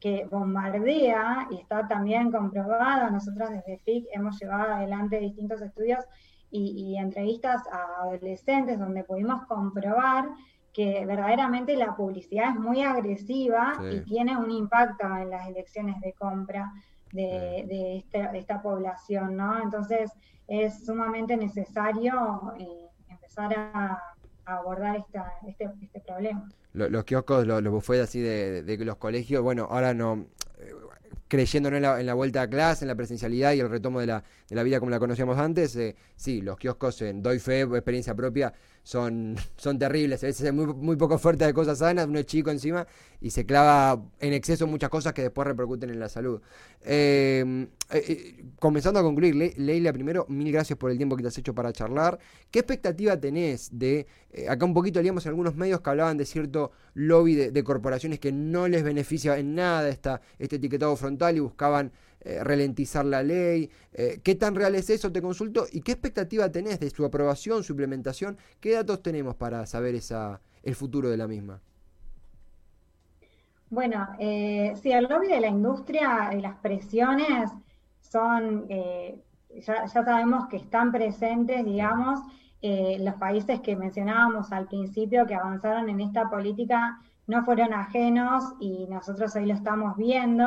que 0.00 0.26
bombardea 0.28 1.46
y 1.50 1.60
está 1.60 1.86
también 1.86 2.32
comprobado. 2.32 3.08
Nosotros 3.10 3.50
desde 3.50 3.78
FIC 3.78 4.06
hemos 4.12 4.36
llevado 4.40 4.74
adelante 4.74 5.20
distintos 5.20 5.62
estudios 5.62 6.04
y, 6.50 6.96
entrevistas 6.98 7.62
a 7.72 8.02
adolescentes 8.02 8.78
donde 8.78 9.04
pudimos 9.04 9.46
comprobar 9.46 10.28
que 10.72 11.06
verdaderamente 11.06 11.76
la 11.76 11.94
publicidad 11.94 12.50
es 12.50 12.56
muy 12.56 12.82
agresiva 12.82 13.74
y 13.90 14.00
tiene 14.00 14.36
un 14.36 14.50
impacto 14.50 15.06
en 15.16 15.30
las 15.30 15.48
elecciones 15.48 16.00
de 16.00 16.12
compra 16.14 16.70
de, 17.12 17.96
este, 17.98 18.28
esta 18.34 18.62
población, 18.62 19.36
¿no? 19.36 19.62
Entonces, 19.62 20.10
es 20.48 20.84
sumamente 20.84 21.36
necesario 21.36 22.54
eh, 22.58 22.88
empezar 23.08 23.54
a, 23.56 24.02
abordar 24.44 24.96
este, 25.46 25.70
este, 25.80 26.00
problema. 26.00 26.48
Los, 26.72 27.04
kioscos, 27.04 27.46
los, 27.46 27.62
los 27.62 27.72
buffets 27.72 28.02
así 28.02 28.20
de, 28.20 28.64
de, 28.64 28.84
los 28.84 28.96
colegios, 28.96 29.40
bueno, 29.40 29.68
ahora 29.70 29.94
no, 29.94 30.26
creyendo 31.32 31.70
en 31.70 31.80
la, 31.80 31.98
en 31.98 32.04
la, 32.04 32.12
vuelta 32.12 32.42
a 32.42 32.46
clase, 32.46 32.84
en 32.84 32.88
la 32.88 32.94
presencialidad 32.94 33.54
y 33.54 33.60
el 33.60 33.70
retomo 33.70 34.00
de 34.00 34.06
la, 34.06 34.22
de 34.50 34.54
la 34.54 34.62
vida 34.62 34.80
como 34.80 34.90
la 34.90 34.98
conocíamos 34.98 35.38
antes, 35.38 35.74
eh, 35.76 35.96
sí, 36.14 36.42
los 36.42 36.58
kioscos 36.58 37.00
en 37.00 37.22
Doy 37.22 37.38
Fe, 37.38 37.62
experiencia 37.62 38.14
propia, 38.14 38.52
son, 38.82 39.36
son 39.56 39.78
terribles. 39.78 40.22
A 40.22 40.26
veces 40.26 40.46
es 40.46 40.52
muy, 40.52 40.66
muy 40.66 40.96
poco 40.96 41.14
oferta 41.14 41.46
de 41.46 41.54
cosas 41.54 41.78
sanas, 41.78 42.06
uno 42.06 42.18
es 42.18 42.26
chico 42.26 42.50
encima 42.50 42.86
y 43.20 43.30
se 43.30 43.46
clava 43.46 44.02
en 44.18 44.32
exceso 44.32 44.66
muchas 44.66 44.90
cosas 44.90 45.12
que 45.12 45.22
después 45.22 45.46
repercuten 45.46 45.90
en 45.90 46.00
la 46.00 46.08
salud. 46.08 46.40
Eh, 46.84 47.68
eh, 47.92 48.44
comenzando 48.58 48.98
a 48.98 49.02
concluir, 49.02 49.54
Leila, 49.56 49.92
primero, 49.92 50.26
mil 50.28 50.50
gracias 50.52 50.76
por 50.76 50.90
el 50.90 50.96
tiempo 50.96 51.16
que 51.16 51.22
te 51.22 51.28
has 51.28 51.38
hecho 51.38 51.54
para 51.54 51.72
charlar. 51.72 52.18
¿Qué 52.50 52.58
expectativa 52.60 53.16
tenés 53.18 53.70
de, 53.78 54.06
acá 54.48 54.64
un 54.64 54.74
poquito 54.74 55.00
leíamos 55.00 55.24
en 55.26 55.30
algunos 55.30 55.54
medios 55.54 55.80
que 55.80 55.90
hablaban 55.90 56.16
de 56.16 56.24
cierto 56.24 56.72
lobby 56.94 57.34
de, 57.36 57.64
corporaciones 57.64 58.18
que 58.18 58.32
no 58.32 58.66
les 58.66 58.82
beneficia 58.82 59.38
en 59.38 59.54
nada 59.54 59.88
esta, 59.88 60.20
este 60.38 60.56
etiquetado 60.56 60.96
frontal? 60.96 61.36
y 61.36 61.40
buscaban 61.40 61.92
eh, 62.24 62.42
ralentizar 62.42 63.04
la 63.04 63.22
ley. 63.22 63.70
Eh, 63.92 64.20
¿Qué 64.22 64.34
tan 64.34 64.54
real 64.54 64.74
es 64.74 64.90
eso? 64.90 65.10
Te 65.10 65.20
consulto. 65.20 65.66
¿Y 65.72 65.80
qué 65.82 65.92
expectativa 65.92 66.50
tenés 66.50 66.80
de 66.80 66.90
su 66.90 67.04
aprobación, 67.04 67.64
su 67.64 67.72
implementación? 67.72 68.38
¿Qué 68.60 68.72
datos 68.72 69.02
tenemos 69.02 69.34
para 69.34 69.66
saber 69.66 69.94
esa, 69.94 70.40
el 70.62 70.74
futuro 70.74 71.10
de 71.10 71.16
la 71.16 71.26
misma? 71.26 71.60
Bueno, 73.70 74.06
eh, 74.18 74.74
sí, 74.80 74.92
el 74.92 75.04
lobby 75.04 75.28
de 75.28 75.40
la 75.40 75.48
industria 75.48 76.30
y 76.36 76.40
las 76.40 76.56
presiones 76.58 77.50
son, 78.00 78.66
eh, 78.68 79.18
ya, 79.60 79.86
ya, 79.86 80.04
sabemos 80.04 80.46
que 80.48 80.58
están 80.58 80.92
presentes, 80.92 81.64
digamos, 81.64 82.20
los 82.64 83.14
países 83.14 83.58
que 83.60 83.74
mencionábamos 83.74 84.52
al 84.52 84.68
principio 84.68 85.26
que 85.26 85.34
avanzaron 85.34 85.88
en 85.88 86.00
esta 86.00 86.30
política 86.30 87.00
no 87.26 87.44
fueron 87.44 87.72
ajenos 87.72 88.44
y 88.60 88.86
nosotros 88.88 89.34
hoy 89.36 89.46
lo 89.46 89.54
estamos 89.54 89.96
viendo. 89.96 90.46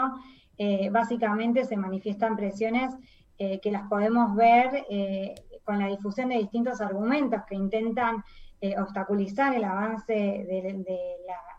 Eh, 0.58 0.90
básicamente 0.90 1.66
se 1.66 1.76
manifiestan 1.76 2.36
presiones 2.36 2.94
eh, 3.38 3.60
que 3.60 3.72
las 3.72 3.88
podemos 3.90 4.36
ver 4.36 4.86
eh, 4.90 5.36
con 5.64 5.80
la 5.80 5.88
difusión 5.88 6.30
de 6.30 6.38
distintos 6.38 6.80
argumentos 6.82 7.42
que 7.48 7.56
intentan 7.56 8.24
obstaculizar 8.80 9.54
el 9.54 9.64
avance 9.64 10.12
de, 10.12 10.84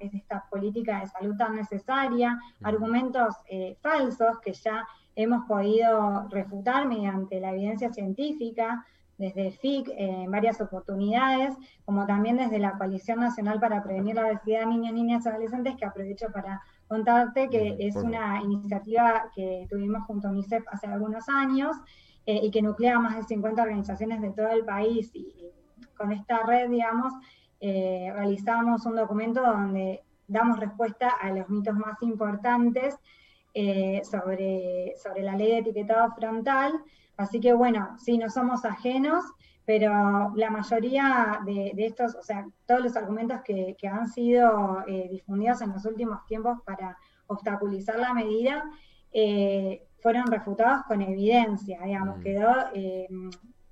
esta 0.00 0.45
política 0.50 0.99
de 0.99 1.07
salud 1.07 1.37
tan 1.37 1.55
necesaria, 1.55 2.37
argumentos 2.65 3.37
falsos 3.81 4.41
que 4.41 4.53
ya 4.53 4.85
hemos 5.15 5.47
podido 5.47 6.26
refutar 6.31 6.88
mediante 6.88 7.38
la 7.38 7.53
evidencia 7.53 7.93
científica, 7.93 8.85
desde 9.19 9.50
FIC 9.53 9.88
en 9.97 10.31
varias 10.31 10.61
oportunidades, 10.61 11.55
como 11.85 12.07
también 12.07 12.37
desde 12.37 12.59
la 12.59 12.73
Coalición 12.73 13.21
Nacional 13.21 13.61
para 13.61 13.83
Prevenir 13.83 14.17
la 14.17 14.26
Obesidad 14.26 14.61
de 14.61 14.67
Niños, 14.67 14.93
Niñas 14.93 15.25
y 15.25 15.29
Adolescentes, 15.29 15.76
que 15.76 15.85
aprovecho 15.85 16.26
para 16.33 16.61
contarte 16.88 17.49
que 17.49 17.76
es 17.78 17.97
una 17.97 18.40
iniciativa 18.43 19.31
que 19.35 19.66
tuvimos 19.69 20.05
junto 20.05 20.28
a 20.28 20.31
UNICEF 20.31 20.64
hace 20.71 20.87
algunos 20.87 21.28
años 21.28 21.76
eh, 22.26 22.40
y 22.43 22.50
que 22.50 22.62
nuclea 22.62 22.99
más 22.99 23.16
de 23.16 23.23
50 23.25 23.62
organizaciones 23.62 24.21
de 24.21 24.31
todo 24.31 24.49
el 24.49 24.64
país 24.64 25.11
y, 25.14 25.52
con 25.97 26.12
esta 26.12 26.43
red, 26.45 26.71
digamos, 26.71 27.12
eh, 27.61 28.11
realizamos 28.14 28.85
un 28.85 28.97
documento 28.97 29.40
donde 29.40 30.02
damos 30.28 30.59
respuesta 30.59 31.09
a 31.09 31.31
los 31.31 31.49
mitos 31.49 31.75
más 31.75 32.00
importantes 32.02 32.97
eh, 33.55 34.02
sobre, 34.05 34.95
sobre 35.02 35.23
la 35.23 35.37
ley 35.37 35.52
de 35.52 35.59
etiquetado 35.59 36.12
frontal. 36.12 36.73
Así 37.16 37.40
que 37.40 37.55
bueno, 37.55 37.97
sí, 37.99 38.19
no 38.19 38.28
somos 38.28 38.64
ajenos, 38.64 39.25
pero 39.67 40.33
la 40.37 40.49
mayoría 40.49 41.41
de, 41.45 41.75
estos, 41.77 42.15
o 42.15 42.23
sea, 42.23 42.47
todos 42.67 42.81
los 42.81 42.97
argumentos 42.97 43.41
que, 43.43 43.77
han 43.91 44.07
sido 44.07 44.85
eh, 44.87 45.09
difundidos 45.11 45.61
en 45.61 45.73
los 45.73 45.85
últimos 45.85 46.25
tiempos 46.27 46.61
para 46.65 46.97
obstaculizar 47.27 47.99
la 47.99 48.15
medida, 48.15 48.65
eh, 49.13 49.85
fueron 50.01 50.29
refutados 50.29 50.85
con 50.87 51.03
evidencia, 51.03 51.81
digamos, 51.83 52.19
mm. 52.19 52.23
quedó, 52.23 52.55
eh, 52.75 53.09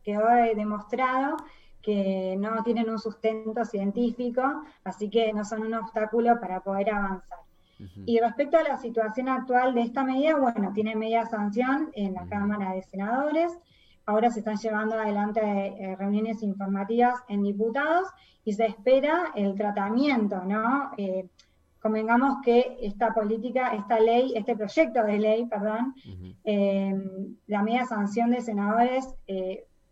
quedó 0.03 0.27
demostrado 0.57 1.37
que 1.81 2.35
no 2.41 2.63
tienen 2.65 2.91
un 2.91 2.99
sustento 2.99 3.65
científico, 3.65 4.65
así 4.83 5.09
que 5.09 5.33
no 5.33 5.45
son 5.45 5.63
un 5.63 5.75
obstáculo 5.75 6.41
para 6.41 6.61
poder 6.61 6.91
avanzar. 6.91 7.39
Y 8.07 8.19
respecto 8.19 8.57
a 8.57 8.63
la 8.63 8.79
situación 8.79 9.29
actual 9.29 9.75
de 9.75 9.83
esta 9.83 10.05
medida, 10.05 10.37
bueno, 10.37 10.73
tiene 10.73 10.97
media 10.97 11.27
sanción 11.27 11.91
en 11.95 12.15
la 12.15 12.27
Cámara 12.27 12.73
de 12.73 12.83
Senadores, 12.83 13.53
Ahora 14.07 14.31
se 14.31 14.41
están 14.41 14.57
llevando 14.57 14.97
adelante 14.97 15.41
eh, 15.41 15.97
reuniones 15.97 16.43
informativas 16.43 17.15
en 17.29 17.43
diputados 17.43 18.09
y 18.45 18.53
se 18.53 18.67
espera 18.67 19.33
el 19.35 19.55
tratamiento, 19.55 20.43
¿no? 20.45 20.91
Eh, 20.99 21.27
convengamos 21.81 22.43
que 22.43 22.77
esta 22.81 23.13
política, 23.15 23.75
esta 23.75 23.99
ley, 24.01 24.33
este 24.37 24.57
proyecto 24.57 25.03
de 25.05 25.19
ley, 25.19 25.47
perdón, 25.47 25.95
eh, 26.45 26.95
la 27.47 27.63
media 27.63 27.87
sanción 27.87 28.31
de 28.31 28.41
senadores 28.41 29.15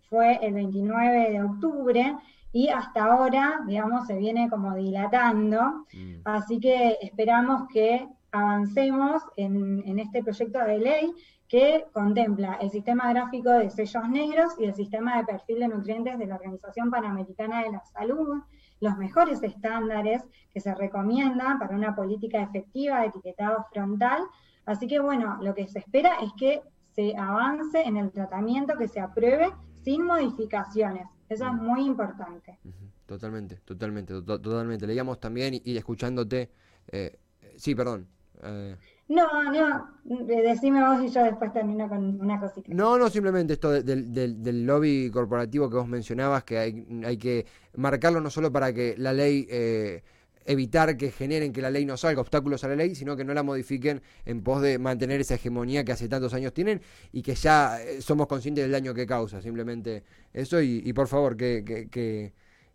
fue 0.08 0.38
el 0.42 0.54
29 0.54 1.30
de 1.30 1.42
octubre 1.42 2.16
y 2.52 2.68
hasta 2.68 3.04
ahora, 3.04 3.60
digamos, 3.66 4.06
se 4.06 4.16
viene 4.16 4.50
como 4.50 4.74
dilatando, 4.74 5.86
mm. 5.92 6.20
así 6.24 6.60
que 6.60 6.98
esperamos 7.00 7.68
que 7.72 8.06
avancemos 8.30 9.22
en, 9.36 9.82
en, 9.86 9.98
este 9.98 10.22
proyecto 10.22 10.58
de 10.60 10.78
ley 10.78 11.12
que 11.48 11.84
contempla 11.92 12.58
el 12.62 12.70
sistema 12.70 13.10
gráfico 13.10 13.50
de 13.50 13.68
sellos 13.68 14.08
negros 14.08 14.54
y 14.58 14.64
el 14.64 14.74
sistema 14.74 15.18
de 15.18 15.24
perfil 15.24 15.60
de 15.60 15.68
nutrientes 15.68 16.18
de 16.18 16.26
la 16.26 16.36
Organización 16.36 16.90
Panamericana 16.90 17.62
de 17.62 17.72
la 17.72 17.84
Salud, 17.84 18.42
los 18.80 18.96
mejores 18.96 19.42
estándares 19.42 20.24
que 20.52 20.60
se 20.60 20.74
recomiendan 20.74 21.58
para 21.58 21.76
una 21.76 21.94
política 21.94 22.42
efectiva 22.42 23.00
de 23.00 23.08
etiquetado 23.08 23.66
frontal. 23.70 24.22
Así 24.66 24.86
que 24.86 24.98
bueno, 24.98 25.38
lo 25.40 25.54
que 25.54 25.68
se 25.68 25.78
espera 25.80 26.16
es 26.22 26.32
que 26.38 26.62
se 26.94 27.14
avance 27.16 27.82
en 27.82 27.96
el 27.96 28.10
tratamiento, 28.10 28.76
que 28.76 28.88
se 28.88 29.00
apruebe 29.00 29.50
sin 29.82 30.04
modificaciones. 30.04 31.06
Eso 31.32 31.46
es 31.46 31.52
muy 31.54 31.84
importante. 31.84 32.58
Totalmente, 33.06 33.56
totalmente, 33.64 34.22
totalmente. 34.22 34.86
Leíamos 34.86 35.20
también 35.20 35.60
y, 35.64 35.76
escuchándote, 35.76 36.50
eh, 36.88 37.18
sí, 37.56 37.74
perdón. 37.74 38.06
Eh, 38.42 38.76
no, 39.08 39.26
no, 39.52 39.88
decime 40.04 40.82
vos 40.86 41.02
y 41.04 41.08
yo 41.08 41.22
después 41.24 41.52
termino 41.52 41.88
con 41.88 42.20
una 42.20 42.40
cosita. 42.40 42.72
No, 42.72 42.96
no, 42.98 43.10
simplemente 43.10 43.54
esto 43.54 43.70
del, 43.70 44.12
del, 44.12 44.66
lobby 44.66 45.10
corporativo 45.10 45.68
que 45.68 45.76
vos 45.76 45.88
mencionabas, 45.88 46.44
que 46.44 46.58
hay, 46.58 46.86
hay 47.04 47.16
que 47.18 47.46
marcarlo 47.76 48.20
no 48.20 48.30
solo 48.30 48.50
para 48.50 48.72
que 48.72 48.94
la 48.96 49.12
ley, 49.12 49.46
eh, 49.50 50.02
evitar 50.46 50.96
que 50.96 51.10
generen 51.10 51.52
que 51.52 51.62
la 51.62 51.70
ley 51.70 51.84
no 51.84 51.96
salga 51.96 52.20
obstáculos 52.20 52.64
a 52.64 52.68
la 52.68 52.76
ley, 52.76 52.94
sino 52.94 53.16
que 53.16 53.24
no 53.24 53.34
la 53.34 53.42
modifiquen 53.42 54.02
en 54.24 54.42
pos 54.42 54.62
de 54.62 54.78
mantener 54.78 55.20
esa 55.20 55.34
hegemonía 55.34 55.84
que 55.84 55.92
hace 55.92 56.08
tantos 56.08 56.34
años 56.34 56.52
tienen 56.52 56.80
y 57.12 57.22
que 57.22 57.34
ya 57.34 57.80
eh, 57.80 58.00
somos 58.02 58.26
conscientes 58.26 58.64
del 58.64 58.72
daño 58.72 58.94
que 58.94 59.06
causa, 59.06 59.40
simplemente 59.40 60.04
eso 60.32 60.60
y, 60.60 60.92
por 60.92 61.08
favor 61.08 61.36
que, 61.36 61.88
que 61.90 62.32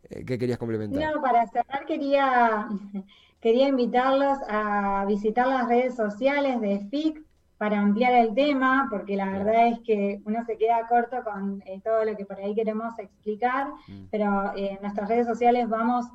eh, 0.09 0.23
¿qué 0.25 0.37
querías 0.37 0.57
complementar? 0.57 1.13
No, 1.13 1.21
para 1.21 1.45
cerrar 1.47 1.85
quería, 1.85 2.67
quería 3.41 3.67
invitarlos 3.67 4.37
a 4.49 5.05
visitar 5.07 5.47
las 5.47 5.67
redes 5.67 5.95
sociales 5.95 6.61
de 6.61 6.79
FIC 6.89 7.26
para 7.57 7.79
ampliar 7.79 8.13
el 8.13 8.35
tema, 8.35 8.87
porque 8.89 9.15
la 9.15 9.31
verdad 9.31 9.67
es 9.67 9.79
que 9.79 10.21
uno 10.25 10.43
se 10.45 10.57
queda 10.57 10.87
corto 10.87 11.23
con 11.23 11.63
eh, 11.65 11.81
todo 11.83 12.05
lo 12.05 12.15
que 12.15 12.25
por 12.25 12.39
ahí 12.39 12.53
queremos 12.53 12.97
explicar, 12.99 13.67
mm. 13.87 14.05
pero 14.11 14.53
eh, 14.55 14.73
en 14.73 14.81
nuestras 14.81 15.09
redes 15.09 15.25
sociales 15.25 15.67
vamos 15.67 16.05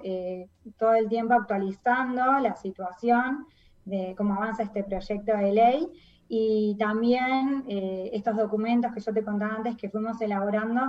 todo 0.79 0.95
el 0.95 1.09
tiempo 1.09 1.35
actualizando 1.35 2.39
la 2.39 2.55
situación 2.57 3.47
de 3.85 4.15
cómo 4.17 4.35
avanza 4.35 4.63
este 4.63 4.85
proyecto 4.85 5.37
de 5.37 5.53
ley 5.53 5.89
y 6.35 6.77
también 6.79 7.63
eh, 7.69 8.09
estos 8.15 8.35
documentos 8.37 8.91
que 8.95 9.01
yo 9.01 9.13
te 9.13 9.23
contaba 9.23 9.57
antes 9.57 9.77
que 9.77 9.91
fuimos 9.91 10.19
elaborando, 10.23 10.81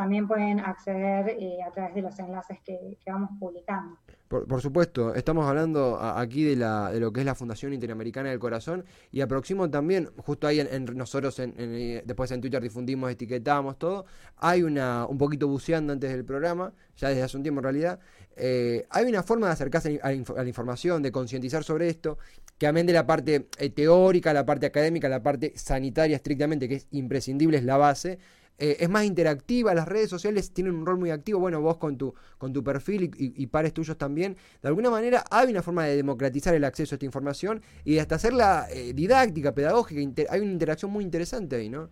también 0.00 0.26
pueden 0.26 0.60
acceder 0.60 1.36
eh, 1.38 1.58
a 1.62 1.70
través 1.72 1.94
de 1.94 2.00
los 2.00 2.18
enlaces 2.18 2.58
que, 2.64 2.96
vamos 3.06 3.28
publicando. 3.38 3.98
Por, 4.28 4.62
supuesto, 4.62 5.12
estamos 5.14 5.44
hablando 5.46 6.00
aquí 6.00 6.42
de, 6.44 6.56
la, 6.56 6.90
de 6.90 7.00
lo 7.00 7.12
que 7.12 7.20
es 7.20 7.26
la 7.26 7.34
Fundación 7.34 7.74
Interamericana 7.74 8.30
del 8.30 8.38
Corazón 8.38 8.84
y 9.10 9.20
aproximo 9.20 9.68
también, 9.68 10.08
justo 10.16 10.46
ahí 10.46 10.60
en, 10.60 10.84
nosotros 10.96 11.38
en, 11.40 11.52
eh, 11.58 12.02
después 12.06 12.30
en 12.30 12.40
Twitter 12.40 12.62
difundimos, 12.62 13.10
etiquetamos 13.10 13.76
todo, 13.76 14.06
hay 14.36 14.62
una 14.62 15.04
un 15.06 15.18
poquito 15.18 15.48
buceando 15.48 15.92
antes 15.92 16.10
del 16.10 16.24
programa, 16.24 16.72
ya 16.96 17.08
desde 17.08 17.24
hace 17.24 17.36
un 17.36 17.42
tiempo 17.42 17.58
en 17.58 17.64
realidad, 17.64 18.00
hay 18.38 19.04
una 19.06 19.22
forma 19.22 19.48
de 19.48 19.52
acercarse 19.52 20.00
a, 20.02 20.12
la 20.12 20.48
información, 20.48 21.02
de 21.02 21.12
concientizar 21.12 21.62
sobre 21.62 21.88
esto, 21.88 22.16
que 22.56 22.66
amén 22.66 22.86
de 22.86 22.92
la 22.92 23.06
parte 23.06 23.48
eh, 23.58 23.70
teórica, 23.70 24.32
la 24.32 24.44
parte 24.44 24.66
académica, 24.66 25.08
la 25.08 25.22
parte 25.22 25.54
sanitaria 25.56 26.16
estrictamente, 26.16 26.68
que 26.68 26.76
es 26.76 26.86
imprescindible, 26.90 27.56
es 27.56 27.64
la 27.64 27.78
base, 27.78 28.18
eh, 28.60 28.76
es 28.78 28.88
más 28.88 29.04
interactiva, 29.04 29.74
las 29.74 29.88
redes 29.88 30.08
sociales 30.08 30.52
tienen 30.52 30.74
un 30.74 30.86
rol 30.86 30.98
muy 30.98 31.10
activo, 31.10 31.40
bueno, 31.40 31.60
vos 31.60 31.78
con 31.78 31.96
tu, 31.96 32.14
con 32.38 32.52
tu 32.52 32.62
perfil 32.62 33.10
y, 33.16 33.46
pares 33.48 33.72
tuyos 33.72 33.98
también, 33.98 34.36
de 34.62 34.68
alguna 34.68 34.90
manera 34.90 35.24
hay 35.30 35.50
una 35.50 35.62
forma 35.62 35.84
de 35.84 35.96
democratizar 35.96 36.54
el 36.54 36.64
acceso 36.64 36.94
a 36.94 36.96
esta 36.96 37.06
información 37.06 37.62
y 37.84 37.98
hasta 37.98 38.14
hacerla 38.14 38.66
eh, 38.70 38.92
didáctica, 38.92 39.52
pedagógica, 39.54 40.00
hay 40.30 40.40
una 40.40 40.52
interacción 40.52 40.90
muy 40.92 41.02
interesante 41.02 41.56
ahí, 41.56 41.68
¿no? 41.68 41.88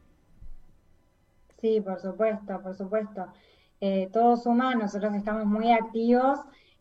Sí, 1.60 1.80
por 1.80 2.00
supuesto, 2.00 2.60
por 2.62 2.76
supuesto. 2.76 3.26
todos 4.12 4.46
humanos, 4.46 4.84
nosotros 4.84 5.14
estamos 5.14 5.44
muy 5.46 5.72
activos 5.72 6.38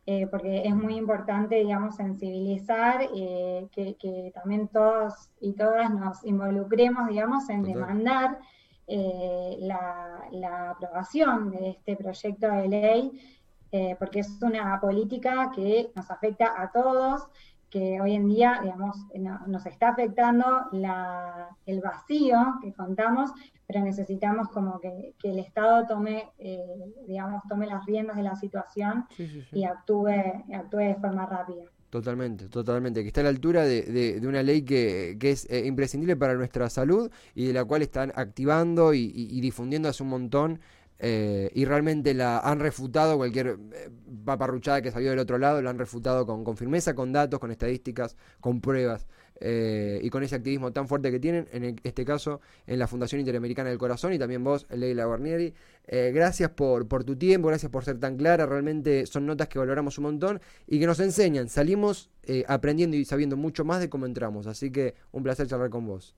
eh, 0.09 0.25
porque 0.25 0.61
es 0.65 0.73
muy 0.73 0.95
importante, 0.95 1.55
digamos, 1.55 1.97
sensibilizar, 1.97 3.01
eh, 3.13 3.67
que, 3.73 4.31
también 4.33 4.69
todos 4.69 5.29
y 5.41 5.51
todas 5.51 5.93
nos 5.93 6.23
involucremos, 6.23 7.09
digamos, 7.09 7.49
en 7.49 7.63
demandar 7.63 8.39
eh, 8.87 9.57
la, 9.59 10.71
aprobación 10.71 11.51
de 11.51 11.71
este 11.71 11.95
proyecto 11.95 12.47
de 12.47 12.67
ley, 12.67 13.21
porque 13.99 14.19
es 14.19 14.41
una 14.41 14.79
política 14.79 15.51
que 15.53 15.91
nos 15.93 16.09
afecta 16.09 16.53
a 16.57 16.71
todos, 16.71 17.27
que 17.69 17.99
hoy 18.01 18.15
en 18.15 18.27
día, 18.27 18.59
digamos, 18.63 18.95
nos 19.47 19.65
está 19.65 19.89
afectando 19.89 20.45
el 21.65 21.81
vacío 21.81 22.37
que 22.61 22.73
contamos, 22.73 23.31
pero 23.67 23.81
necesitamos 23.81 24.47
como 24.49 24.79
que, 24.79 25.13
el 25.23 25.39
Estado 25.39 25.85
tome, 25.85 26.31
eh, 26.39 26.93
digamos, 27.05 27.43
tome 27.49 27.67
las 27.67 27.85
riendas 27.85 28.15
de 28.15 28.23
la 28.23 28.35
situación 28.35 29.05
y 29.51 29.65
actúe, 29.65 30.07
actúe 30.53 30.77
de 30.77 30.95
forma 30.95 31.25
rápida. 31.25 31.63
Totalmente, 31.89 32.49
totalmente, 32.49 33.01
que 33.01 33.07
está 33.07 33.21
a 33.21 33.23
la 33.23 33.29
altura 33.29 33.63
de, 33.63 34.19
una 34.23 34.43
ley 34.43 34.63
que, 34.63 35.15
que 35.19 35.31
es 35.31 35.49
eh, 35.49 35.65
imprescindible 35.65 36.17
para 36.17 36.33
nuestra 36.33 36.69
salud 36.69 37.09
y 37.33 37.45
de 37.45 37.53
la 37.53 37.63
cual 37.63 37.81
están 37.81 38.11
activando 38.13 38.93
y, 38.93 39.09
y 39.15 39.39
difundiendo 39.39 39.87
hace 39.87 40.03
un 40.03 40.09
montón 40.09 40.59
eh, 40.99 41.51
y 41.53 41.65
realmente 41.65 42.13
la 42.13 42.39
han 42.39 42.59
refutado, 42.59 43.17
cualquier 43.17 43.59
eh, 43.71 43.89
paparruchada 44.25 44.81
que 44.81 44.91
salió 44.91 45.11
del 45.11 45.19
otro 45.19 45.37
lado, 45.37 45.61
la 45.61 45.69
han 45.69 45.77
refutado 45.77 46.25
con, 46.25 46.43
con 46.43 46.57
firmeza, 46.57 46.95
con 46.95 47.13
datos, 47.13 47.39
con 47.39 47.51
estadísticas, 47.51 48.15
con 48.39 48.61
pruebas 48.61 49.07
eh, 49.39 49.99
y 50.01 50.09
con 50.09 50.23
ese 50.23 50.35
activismo 50.35 50.71
tan 50.71 50.87
fuerte 50.87 51.11
que 51.11 51.19
tienen, 51.19 51.47
en 51.51 51.79
este 51.83 52.05
caso 52.05 52.41
en 52.65 52.79
la 52.79 52.87
Fundación 52.87 53.19
Interamericana 53.19 53.69
del 53.69 53.77
Corazón 53.77 54.13
y 54.13 54.19
también 54.19 54.43
vos, 54.43 54.67
Leila 54.69 55.05
Guarnieri. 55.05 55.53
gracias 55.87 56.49
por, 56.51 56.87
por 56.87 57.03
tu 57.03 57.15
tiempo, 57.15 57.47
gracias 57.47 57.71
por 57.71 57.83
ser 57.83 57.99
tan 57.99 58.17
clara, 58.17 58.45
realmente 58.45 59.05
son 59.05 59.25
notas 59.25 59.47
que 59.47 59.59
valoramos 59.59 59.97
un 59.97 60.05
montón 60.05 60.41
y 60.65 60.79
que 60.79 60.85
nos 60.85 60.99
enseñan, 60.99 61.49
salimos 61.49 62.09
aprendiendo 62.47 62.97
y 62.97 63.05
sabiendo 63.05 63.37
mucho 63.37 63.63
más 63.65 63.79
de 63.79 63.89
cómo 63.89 64.05
entramos, 64.05 64.47
así 64.47 64.71
que 64.71 64.95
un 65.11 65.23
placer 65.23 65.47
charlar 65.47 65.69
con 65.69 65.85
vos. 65.85 66.15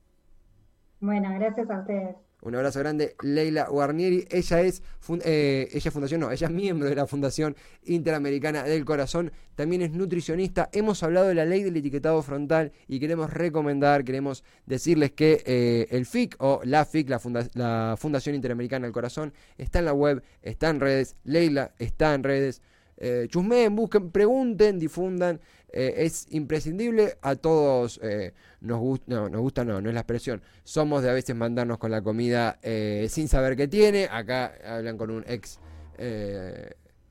Bueno, 1.02 1.30
gracias 1.36 1.70
a 1.70 1.80
ustedes. 1.80 2.29
Un 2.42 2.56
abrazo 2.56 2.80
grande, 2.80 3.16
Leila 3.22 3.68
Guarnieri. 3.68 4.26
Ella 4.30 4.62
es, 4.62 4.82
eh, 5.26 5.68
ella 5.74 5.92
fundación, 5.92 6.22
no, 6.22 6.32
ella 6.32 6.48
es 6.48 6.54
miembro 6.54 6.88
de 6.88 6.96
la 6.96 7.06
Fundación 7.06 7.56
Interamericana 7.84 8.64
del 8.64 8.86
Corazón. 8.86 9.32
También 9.56 9.82
es 9.82 9.92
nutricionista. 9.92 10.70
Hemos 10.72 11.04
hablado 11.04 11.28
de 11.28 11.36
la 11.36 11.44
ley 11.44 11.64
del 11.64 11.76
etiquetado 11.76 12.22
frontal 12.24 12.72
y 12.88 13.00
queremos 13.00 13.34
recomendar, 13.34 14.06
queremos 14.06 14.46
decirles 14.66 15.12
que 15.12 15.44
eh, 15.46 15.88
el 15.92 16.06
FIC 16.06 16.38
o 16.40 16.62
la 16.64 16.86
FIC, 16.86 17.10
la, 17.10 17.96
Fundación 17.98 18.36
Interamericana 18.36 18.86
del 18.86 18.94
Corazón, 18.94 19.34
está 19.58 19.80
en 19.80 19.86
la 19.86 19.94
web, 19.94 20.24
está 20.42 20.70
en 20.70 20.80
redes. 20.80 21.18
Leila 21.26 21.74
está 21.78 22.14
en 22.14 22.24
redes. 22.24 22.62
Eh, 23.02 23.28
chusmeen, 23.30 23.76
busquen, 23.76 24.12
pregunten, 24.12 24.80
difundan. 24.80 25.42
Eh, 25.72 26.06
es 26.06 26.26
imprescindible, 26.32 27.18
a 27.22 27.36
todos 27.36 28.00
eh, 28.02 28.34
nos 28.62 28.80
gusta, 28.80 29.06
no, 29.08 29.30
nos 29.30 29.42
gusta 29.42 29.64
no, 29.64 29.78
es 29.78 29.94
la 29.94 30.00
expresión, 30.00 30.42
somos 30.64 31.04
de 31.04 31.12
a 31.12 31.14
veces 31.14 31.36
mandarnos 31.36 31.78
con 31.78 31.92
la 31.92 32.02
comida 32.02 32.58
eh, 32.64 33.08
sin 33.10 33.28
saber 33.28 33.56
qué 33.56 33.68
tiene, 33.68 34.08
acá 34.12 34.56
hablan 34.66 34.98
con 34.98 35.12
un 35.12 35.24
ex, 35.28 35.60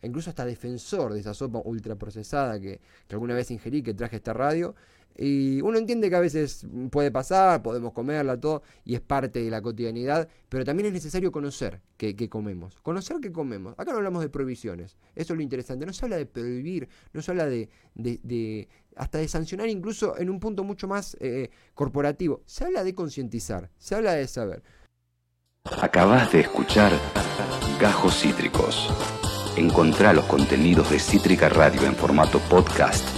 incluso 0.02 0.30
hasta 0.30 0.44
defensor 0.44 1.12
de 1.12 1.20
esa 1.20 1.34
sopa 1.34 1.60
ultraprocesada 1.64 2.58
que, 2.58 2.80
que 3.06 3.14
alguna 3.14 3.34
vez 3.34 3.50
ingerí, 3.52 3.82
que 3.82 3.94
traje 3.94 4.16
esta 4.16 4.32
radio, 4.32 4.74
y 5.20 5.60
uno 5.62 5.78
entiende 5.78 6.08
que 6.08 6.14
a 6.14 6.20
veces 6.20 6.64
puede 6.90 7.10
pasar, 7.10 7.60
podemos 7.60 7.92
comerla, 7.92 8.38
todo, 8.38 8.62
y 8.84 8.94
es 8.94 9.00
parte 9.00 9.42
de 9.42 9.50
la 9.50 9.60
cotidianidad, 9.60 10.28
pero 10.48 10.64
también 10.64 10.86
es 10.86 10.92
necesario 10.92 11.32
conocer 11.32 11.80
qué, 11.96 12.14
comemos. 12.28 12.80
Conocer 12.82 13.16
qué 13.20 13.32
comemos. 13.32 13.74
Acá 13.76 13.90
no 13.90 13.96
hablamos 13.98 14.22
de 14.22 14.28
prohibiciones, 14.28 14.96
eso 15.16 15.32
es 15.32 15.36
lo 15.36 15.42
interesante. 15.42 15.84
No 15.84 15.92
se 15.92 16.04
habla 16.06 16.18
de 16.18 16.26
prohibir, 16.26 16.88
no 17.12 17.20
se 17.20 17.32
habla 17.32 17.46
de, 17.46 17.68
de, 17.94 18.68
hasta 18.94 19.18
de 19.18 19.26
sancionar, 19.26 19.68
incluso 19.68 20.16
en 20.16 20.30
un 20.30 20.38
punto 20.38 20.62
mucho 20.62 20.86
más 20.86 21.16
eh, 21.18 21.50
corporativo. 21.74 22.42
Se 22.46 22.64
habla 22.64 22.84
de 22.84 22.94
concientizar, 22.94 23.70
se 23.76 23.96
habla 23.96 24.12
de 24.12 24.28
saber. 24.28 24.62
Acabas 25.82 26.30
de 26.30 26.40
escuchar 26.40 26.92
Gajos 27.80 28.20
Cítricos. 28.20 28.88
Encontrá 29.56 30.12
los 30.12 30.26
contenidos 30.26 30.90
de 30.92 31.00
Cítrica 31.00 31.48
Radio 31.48 31.82
en 31.86 31.96
formato 31.96 32.38
podcast 32.48 33.17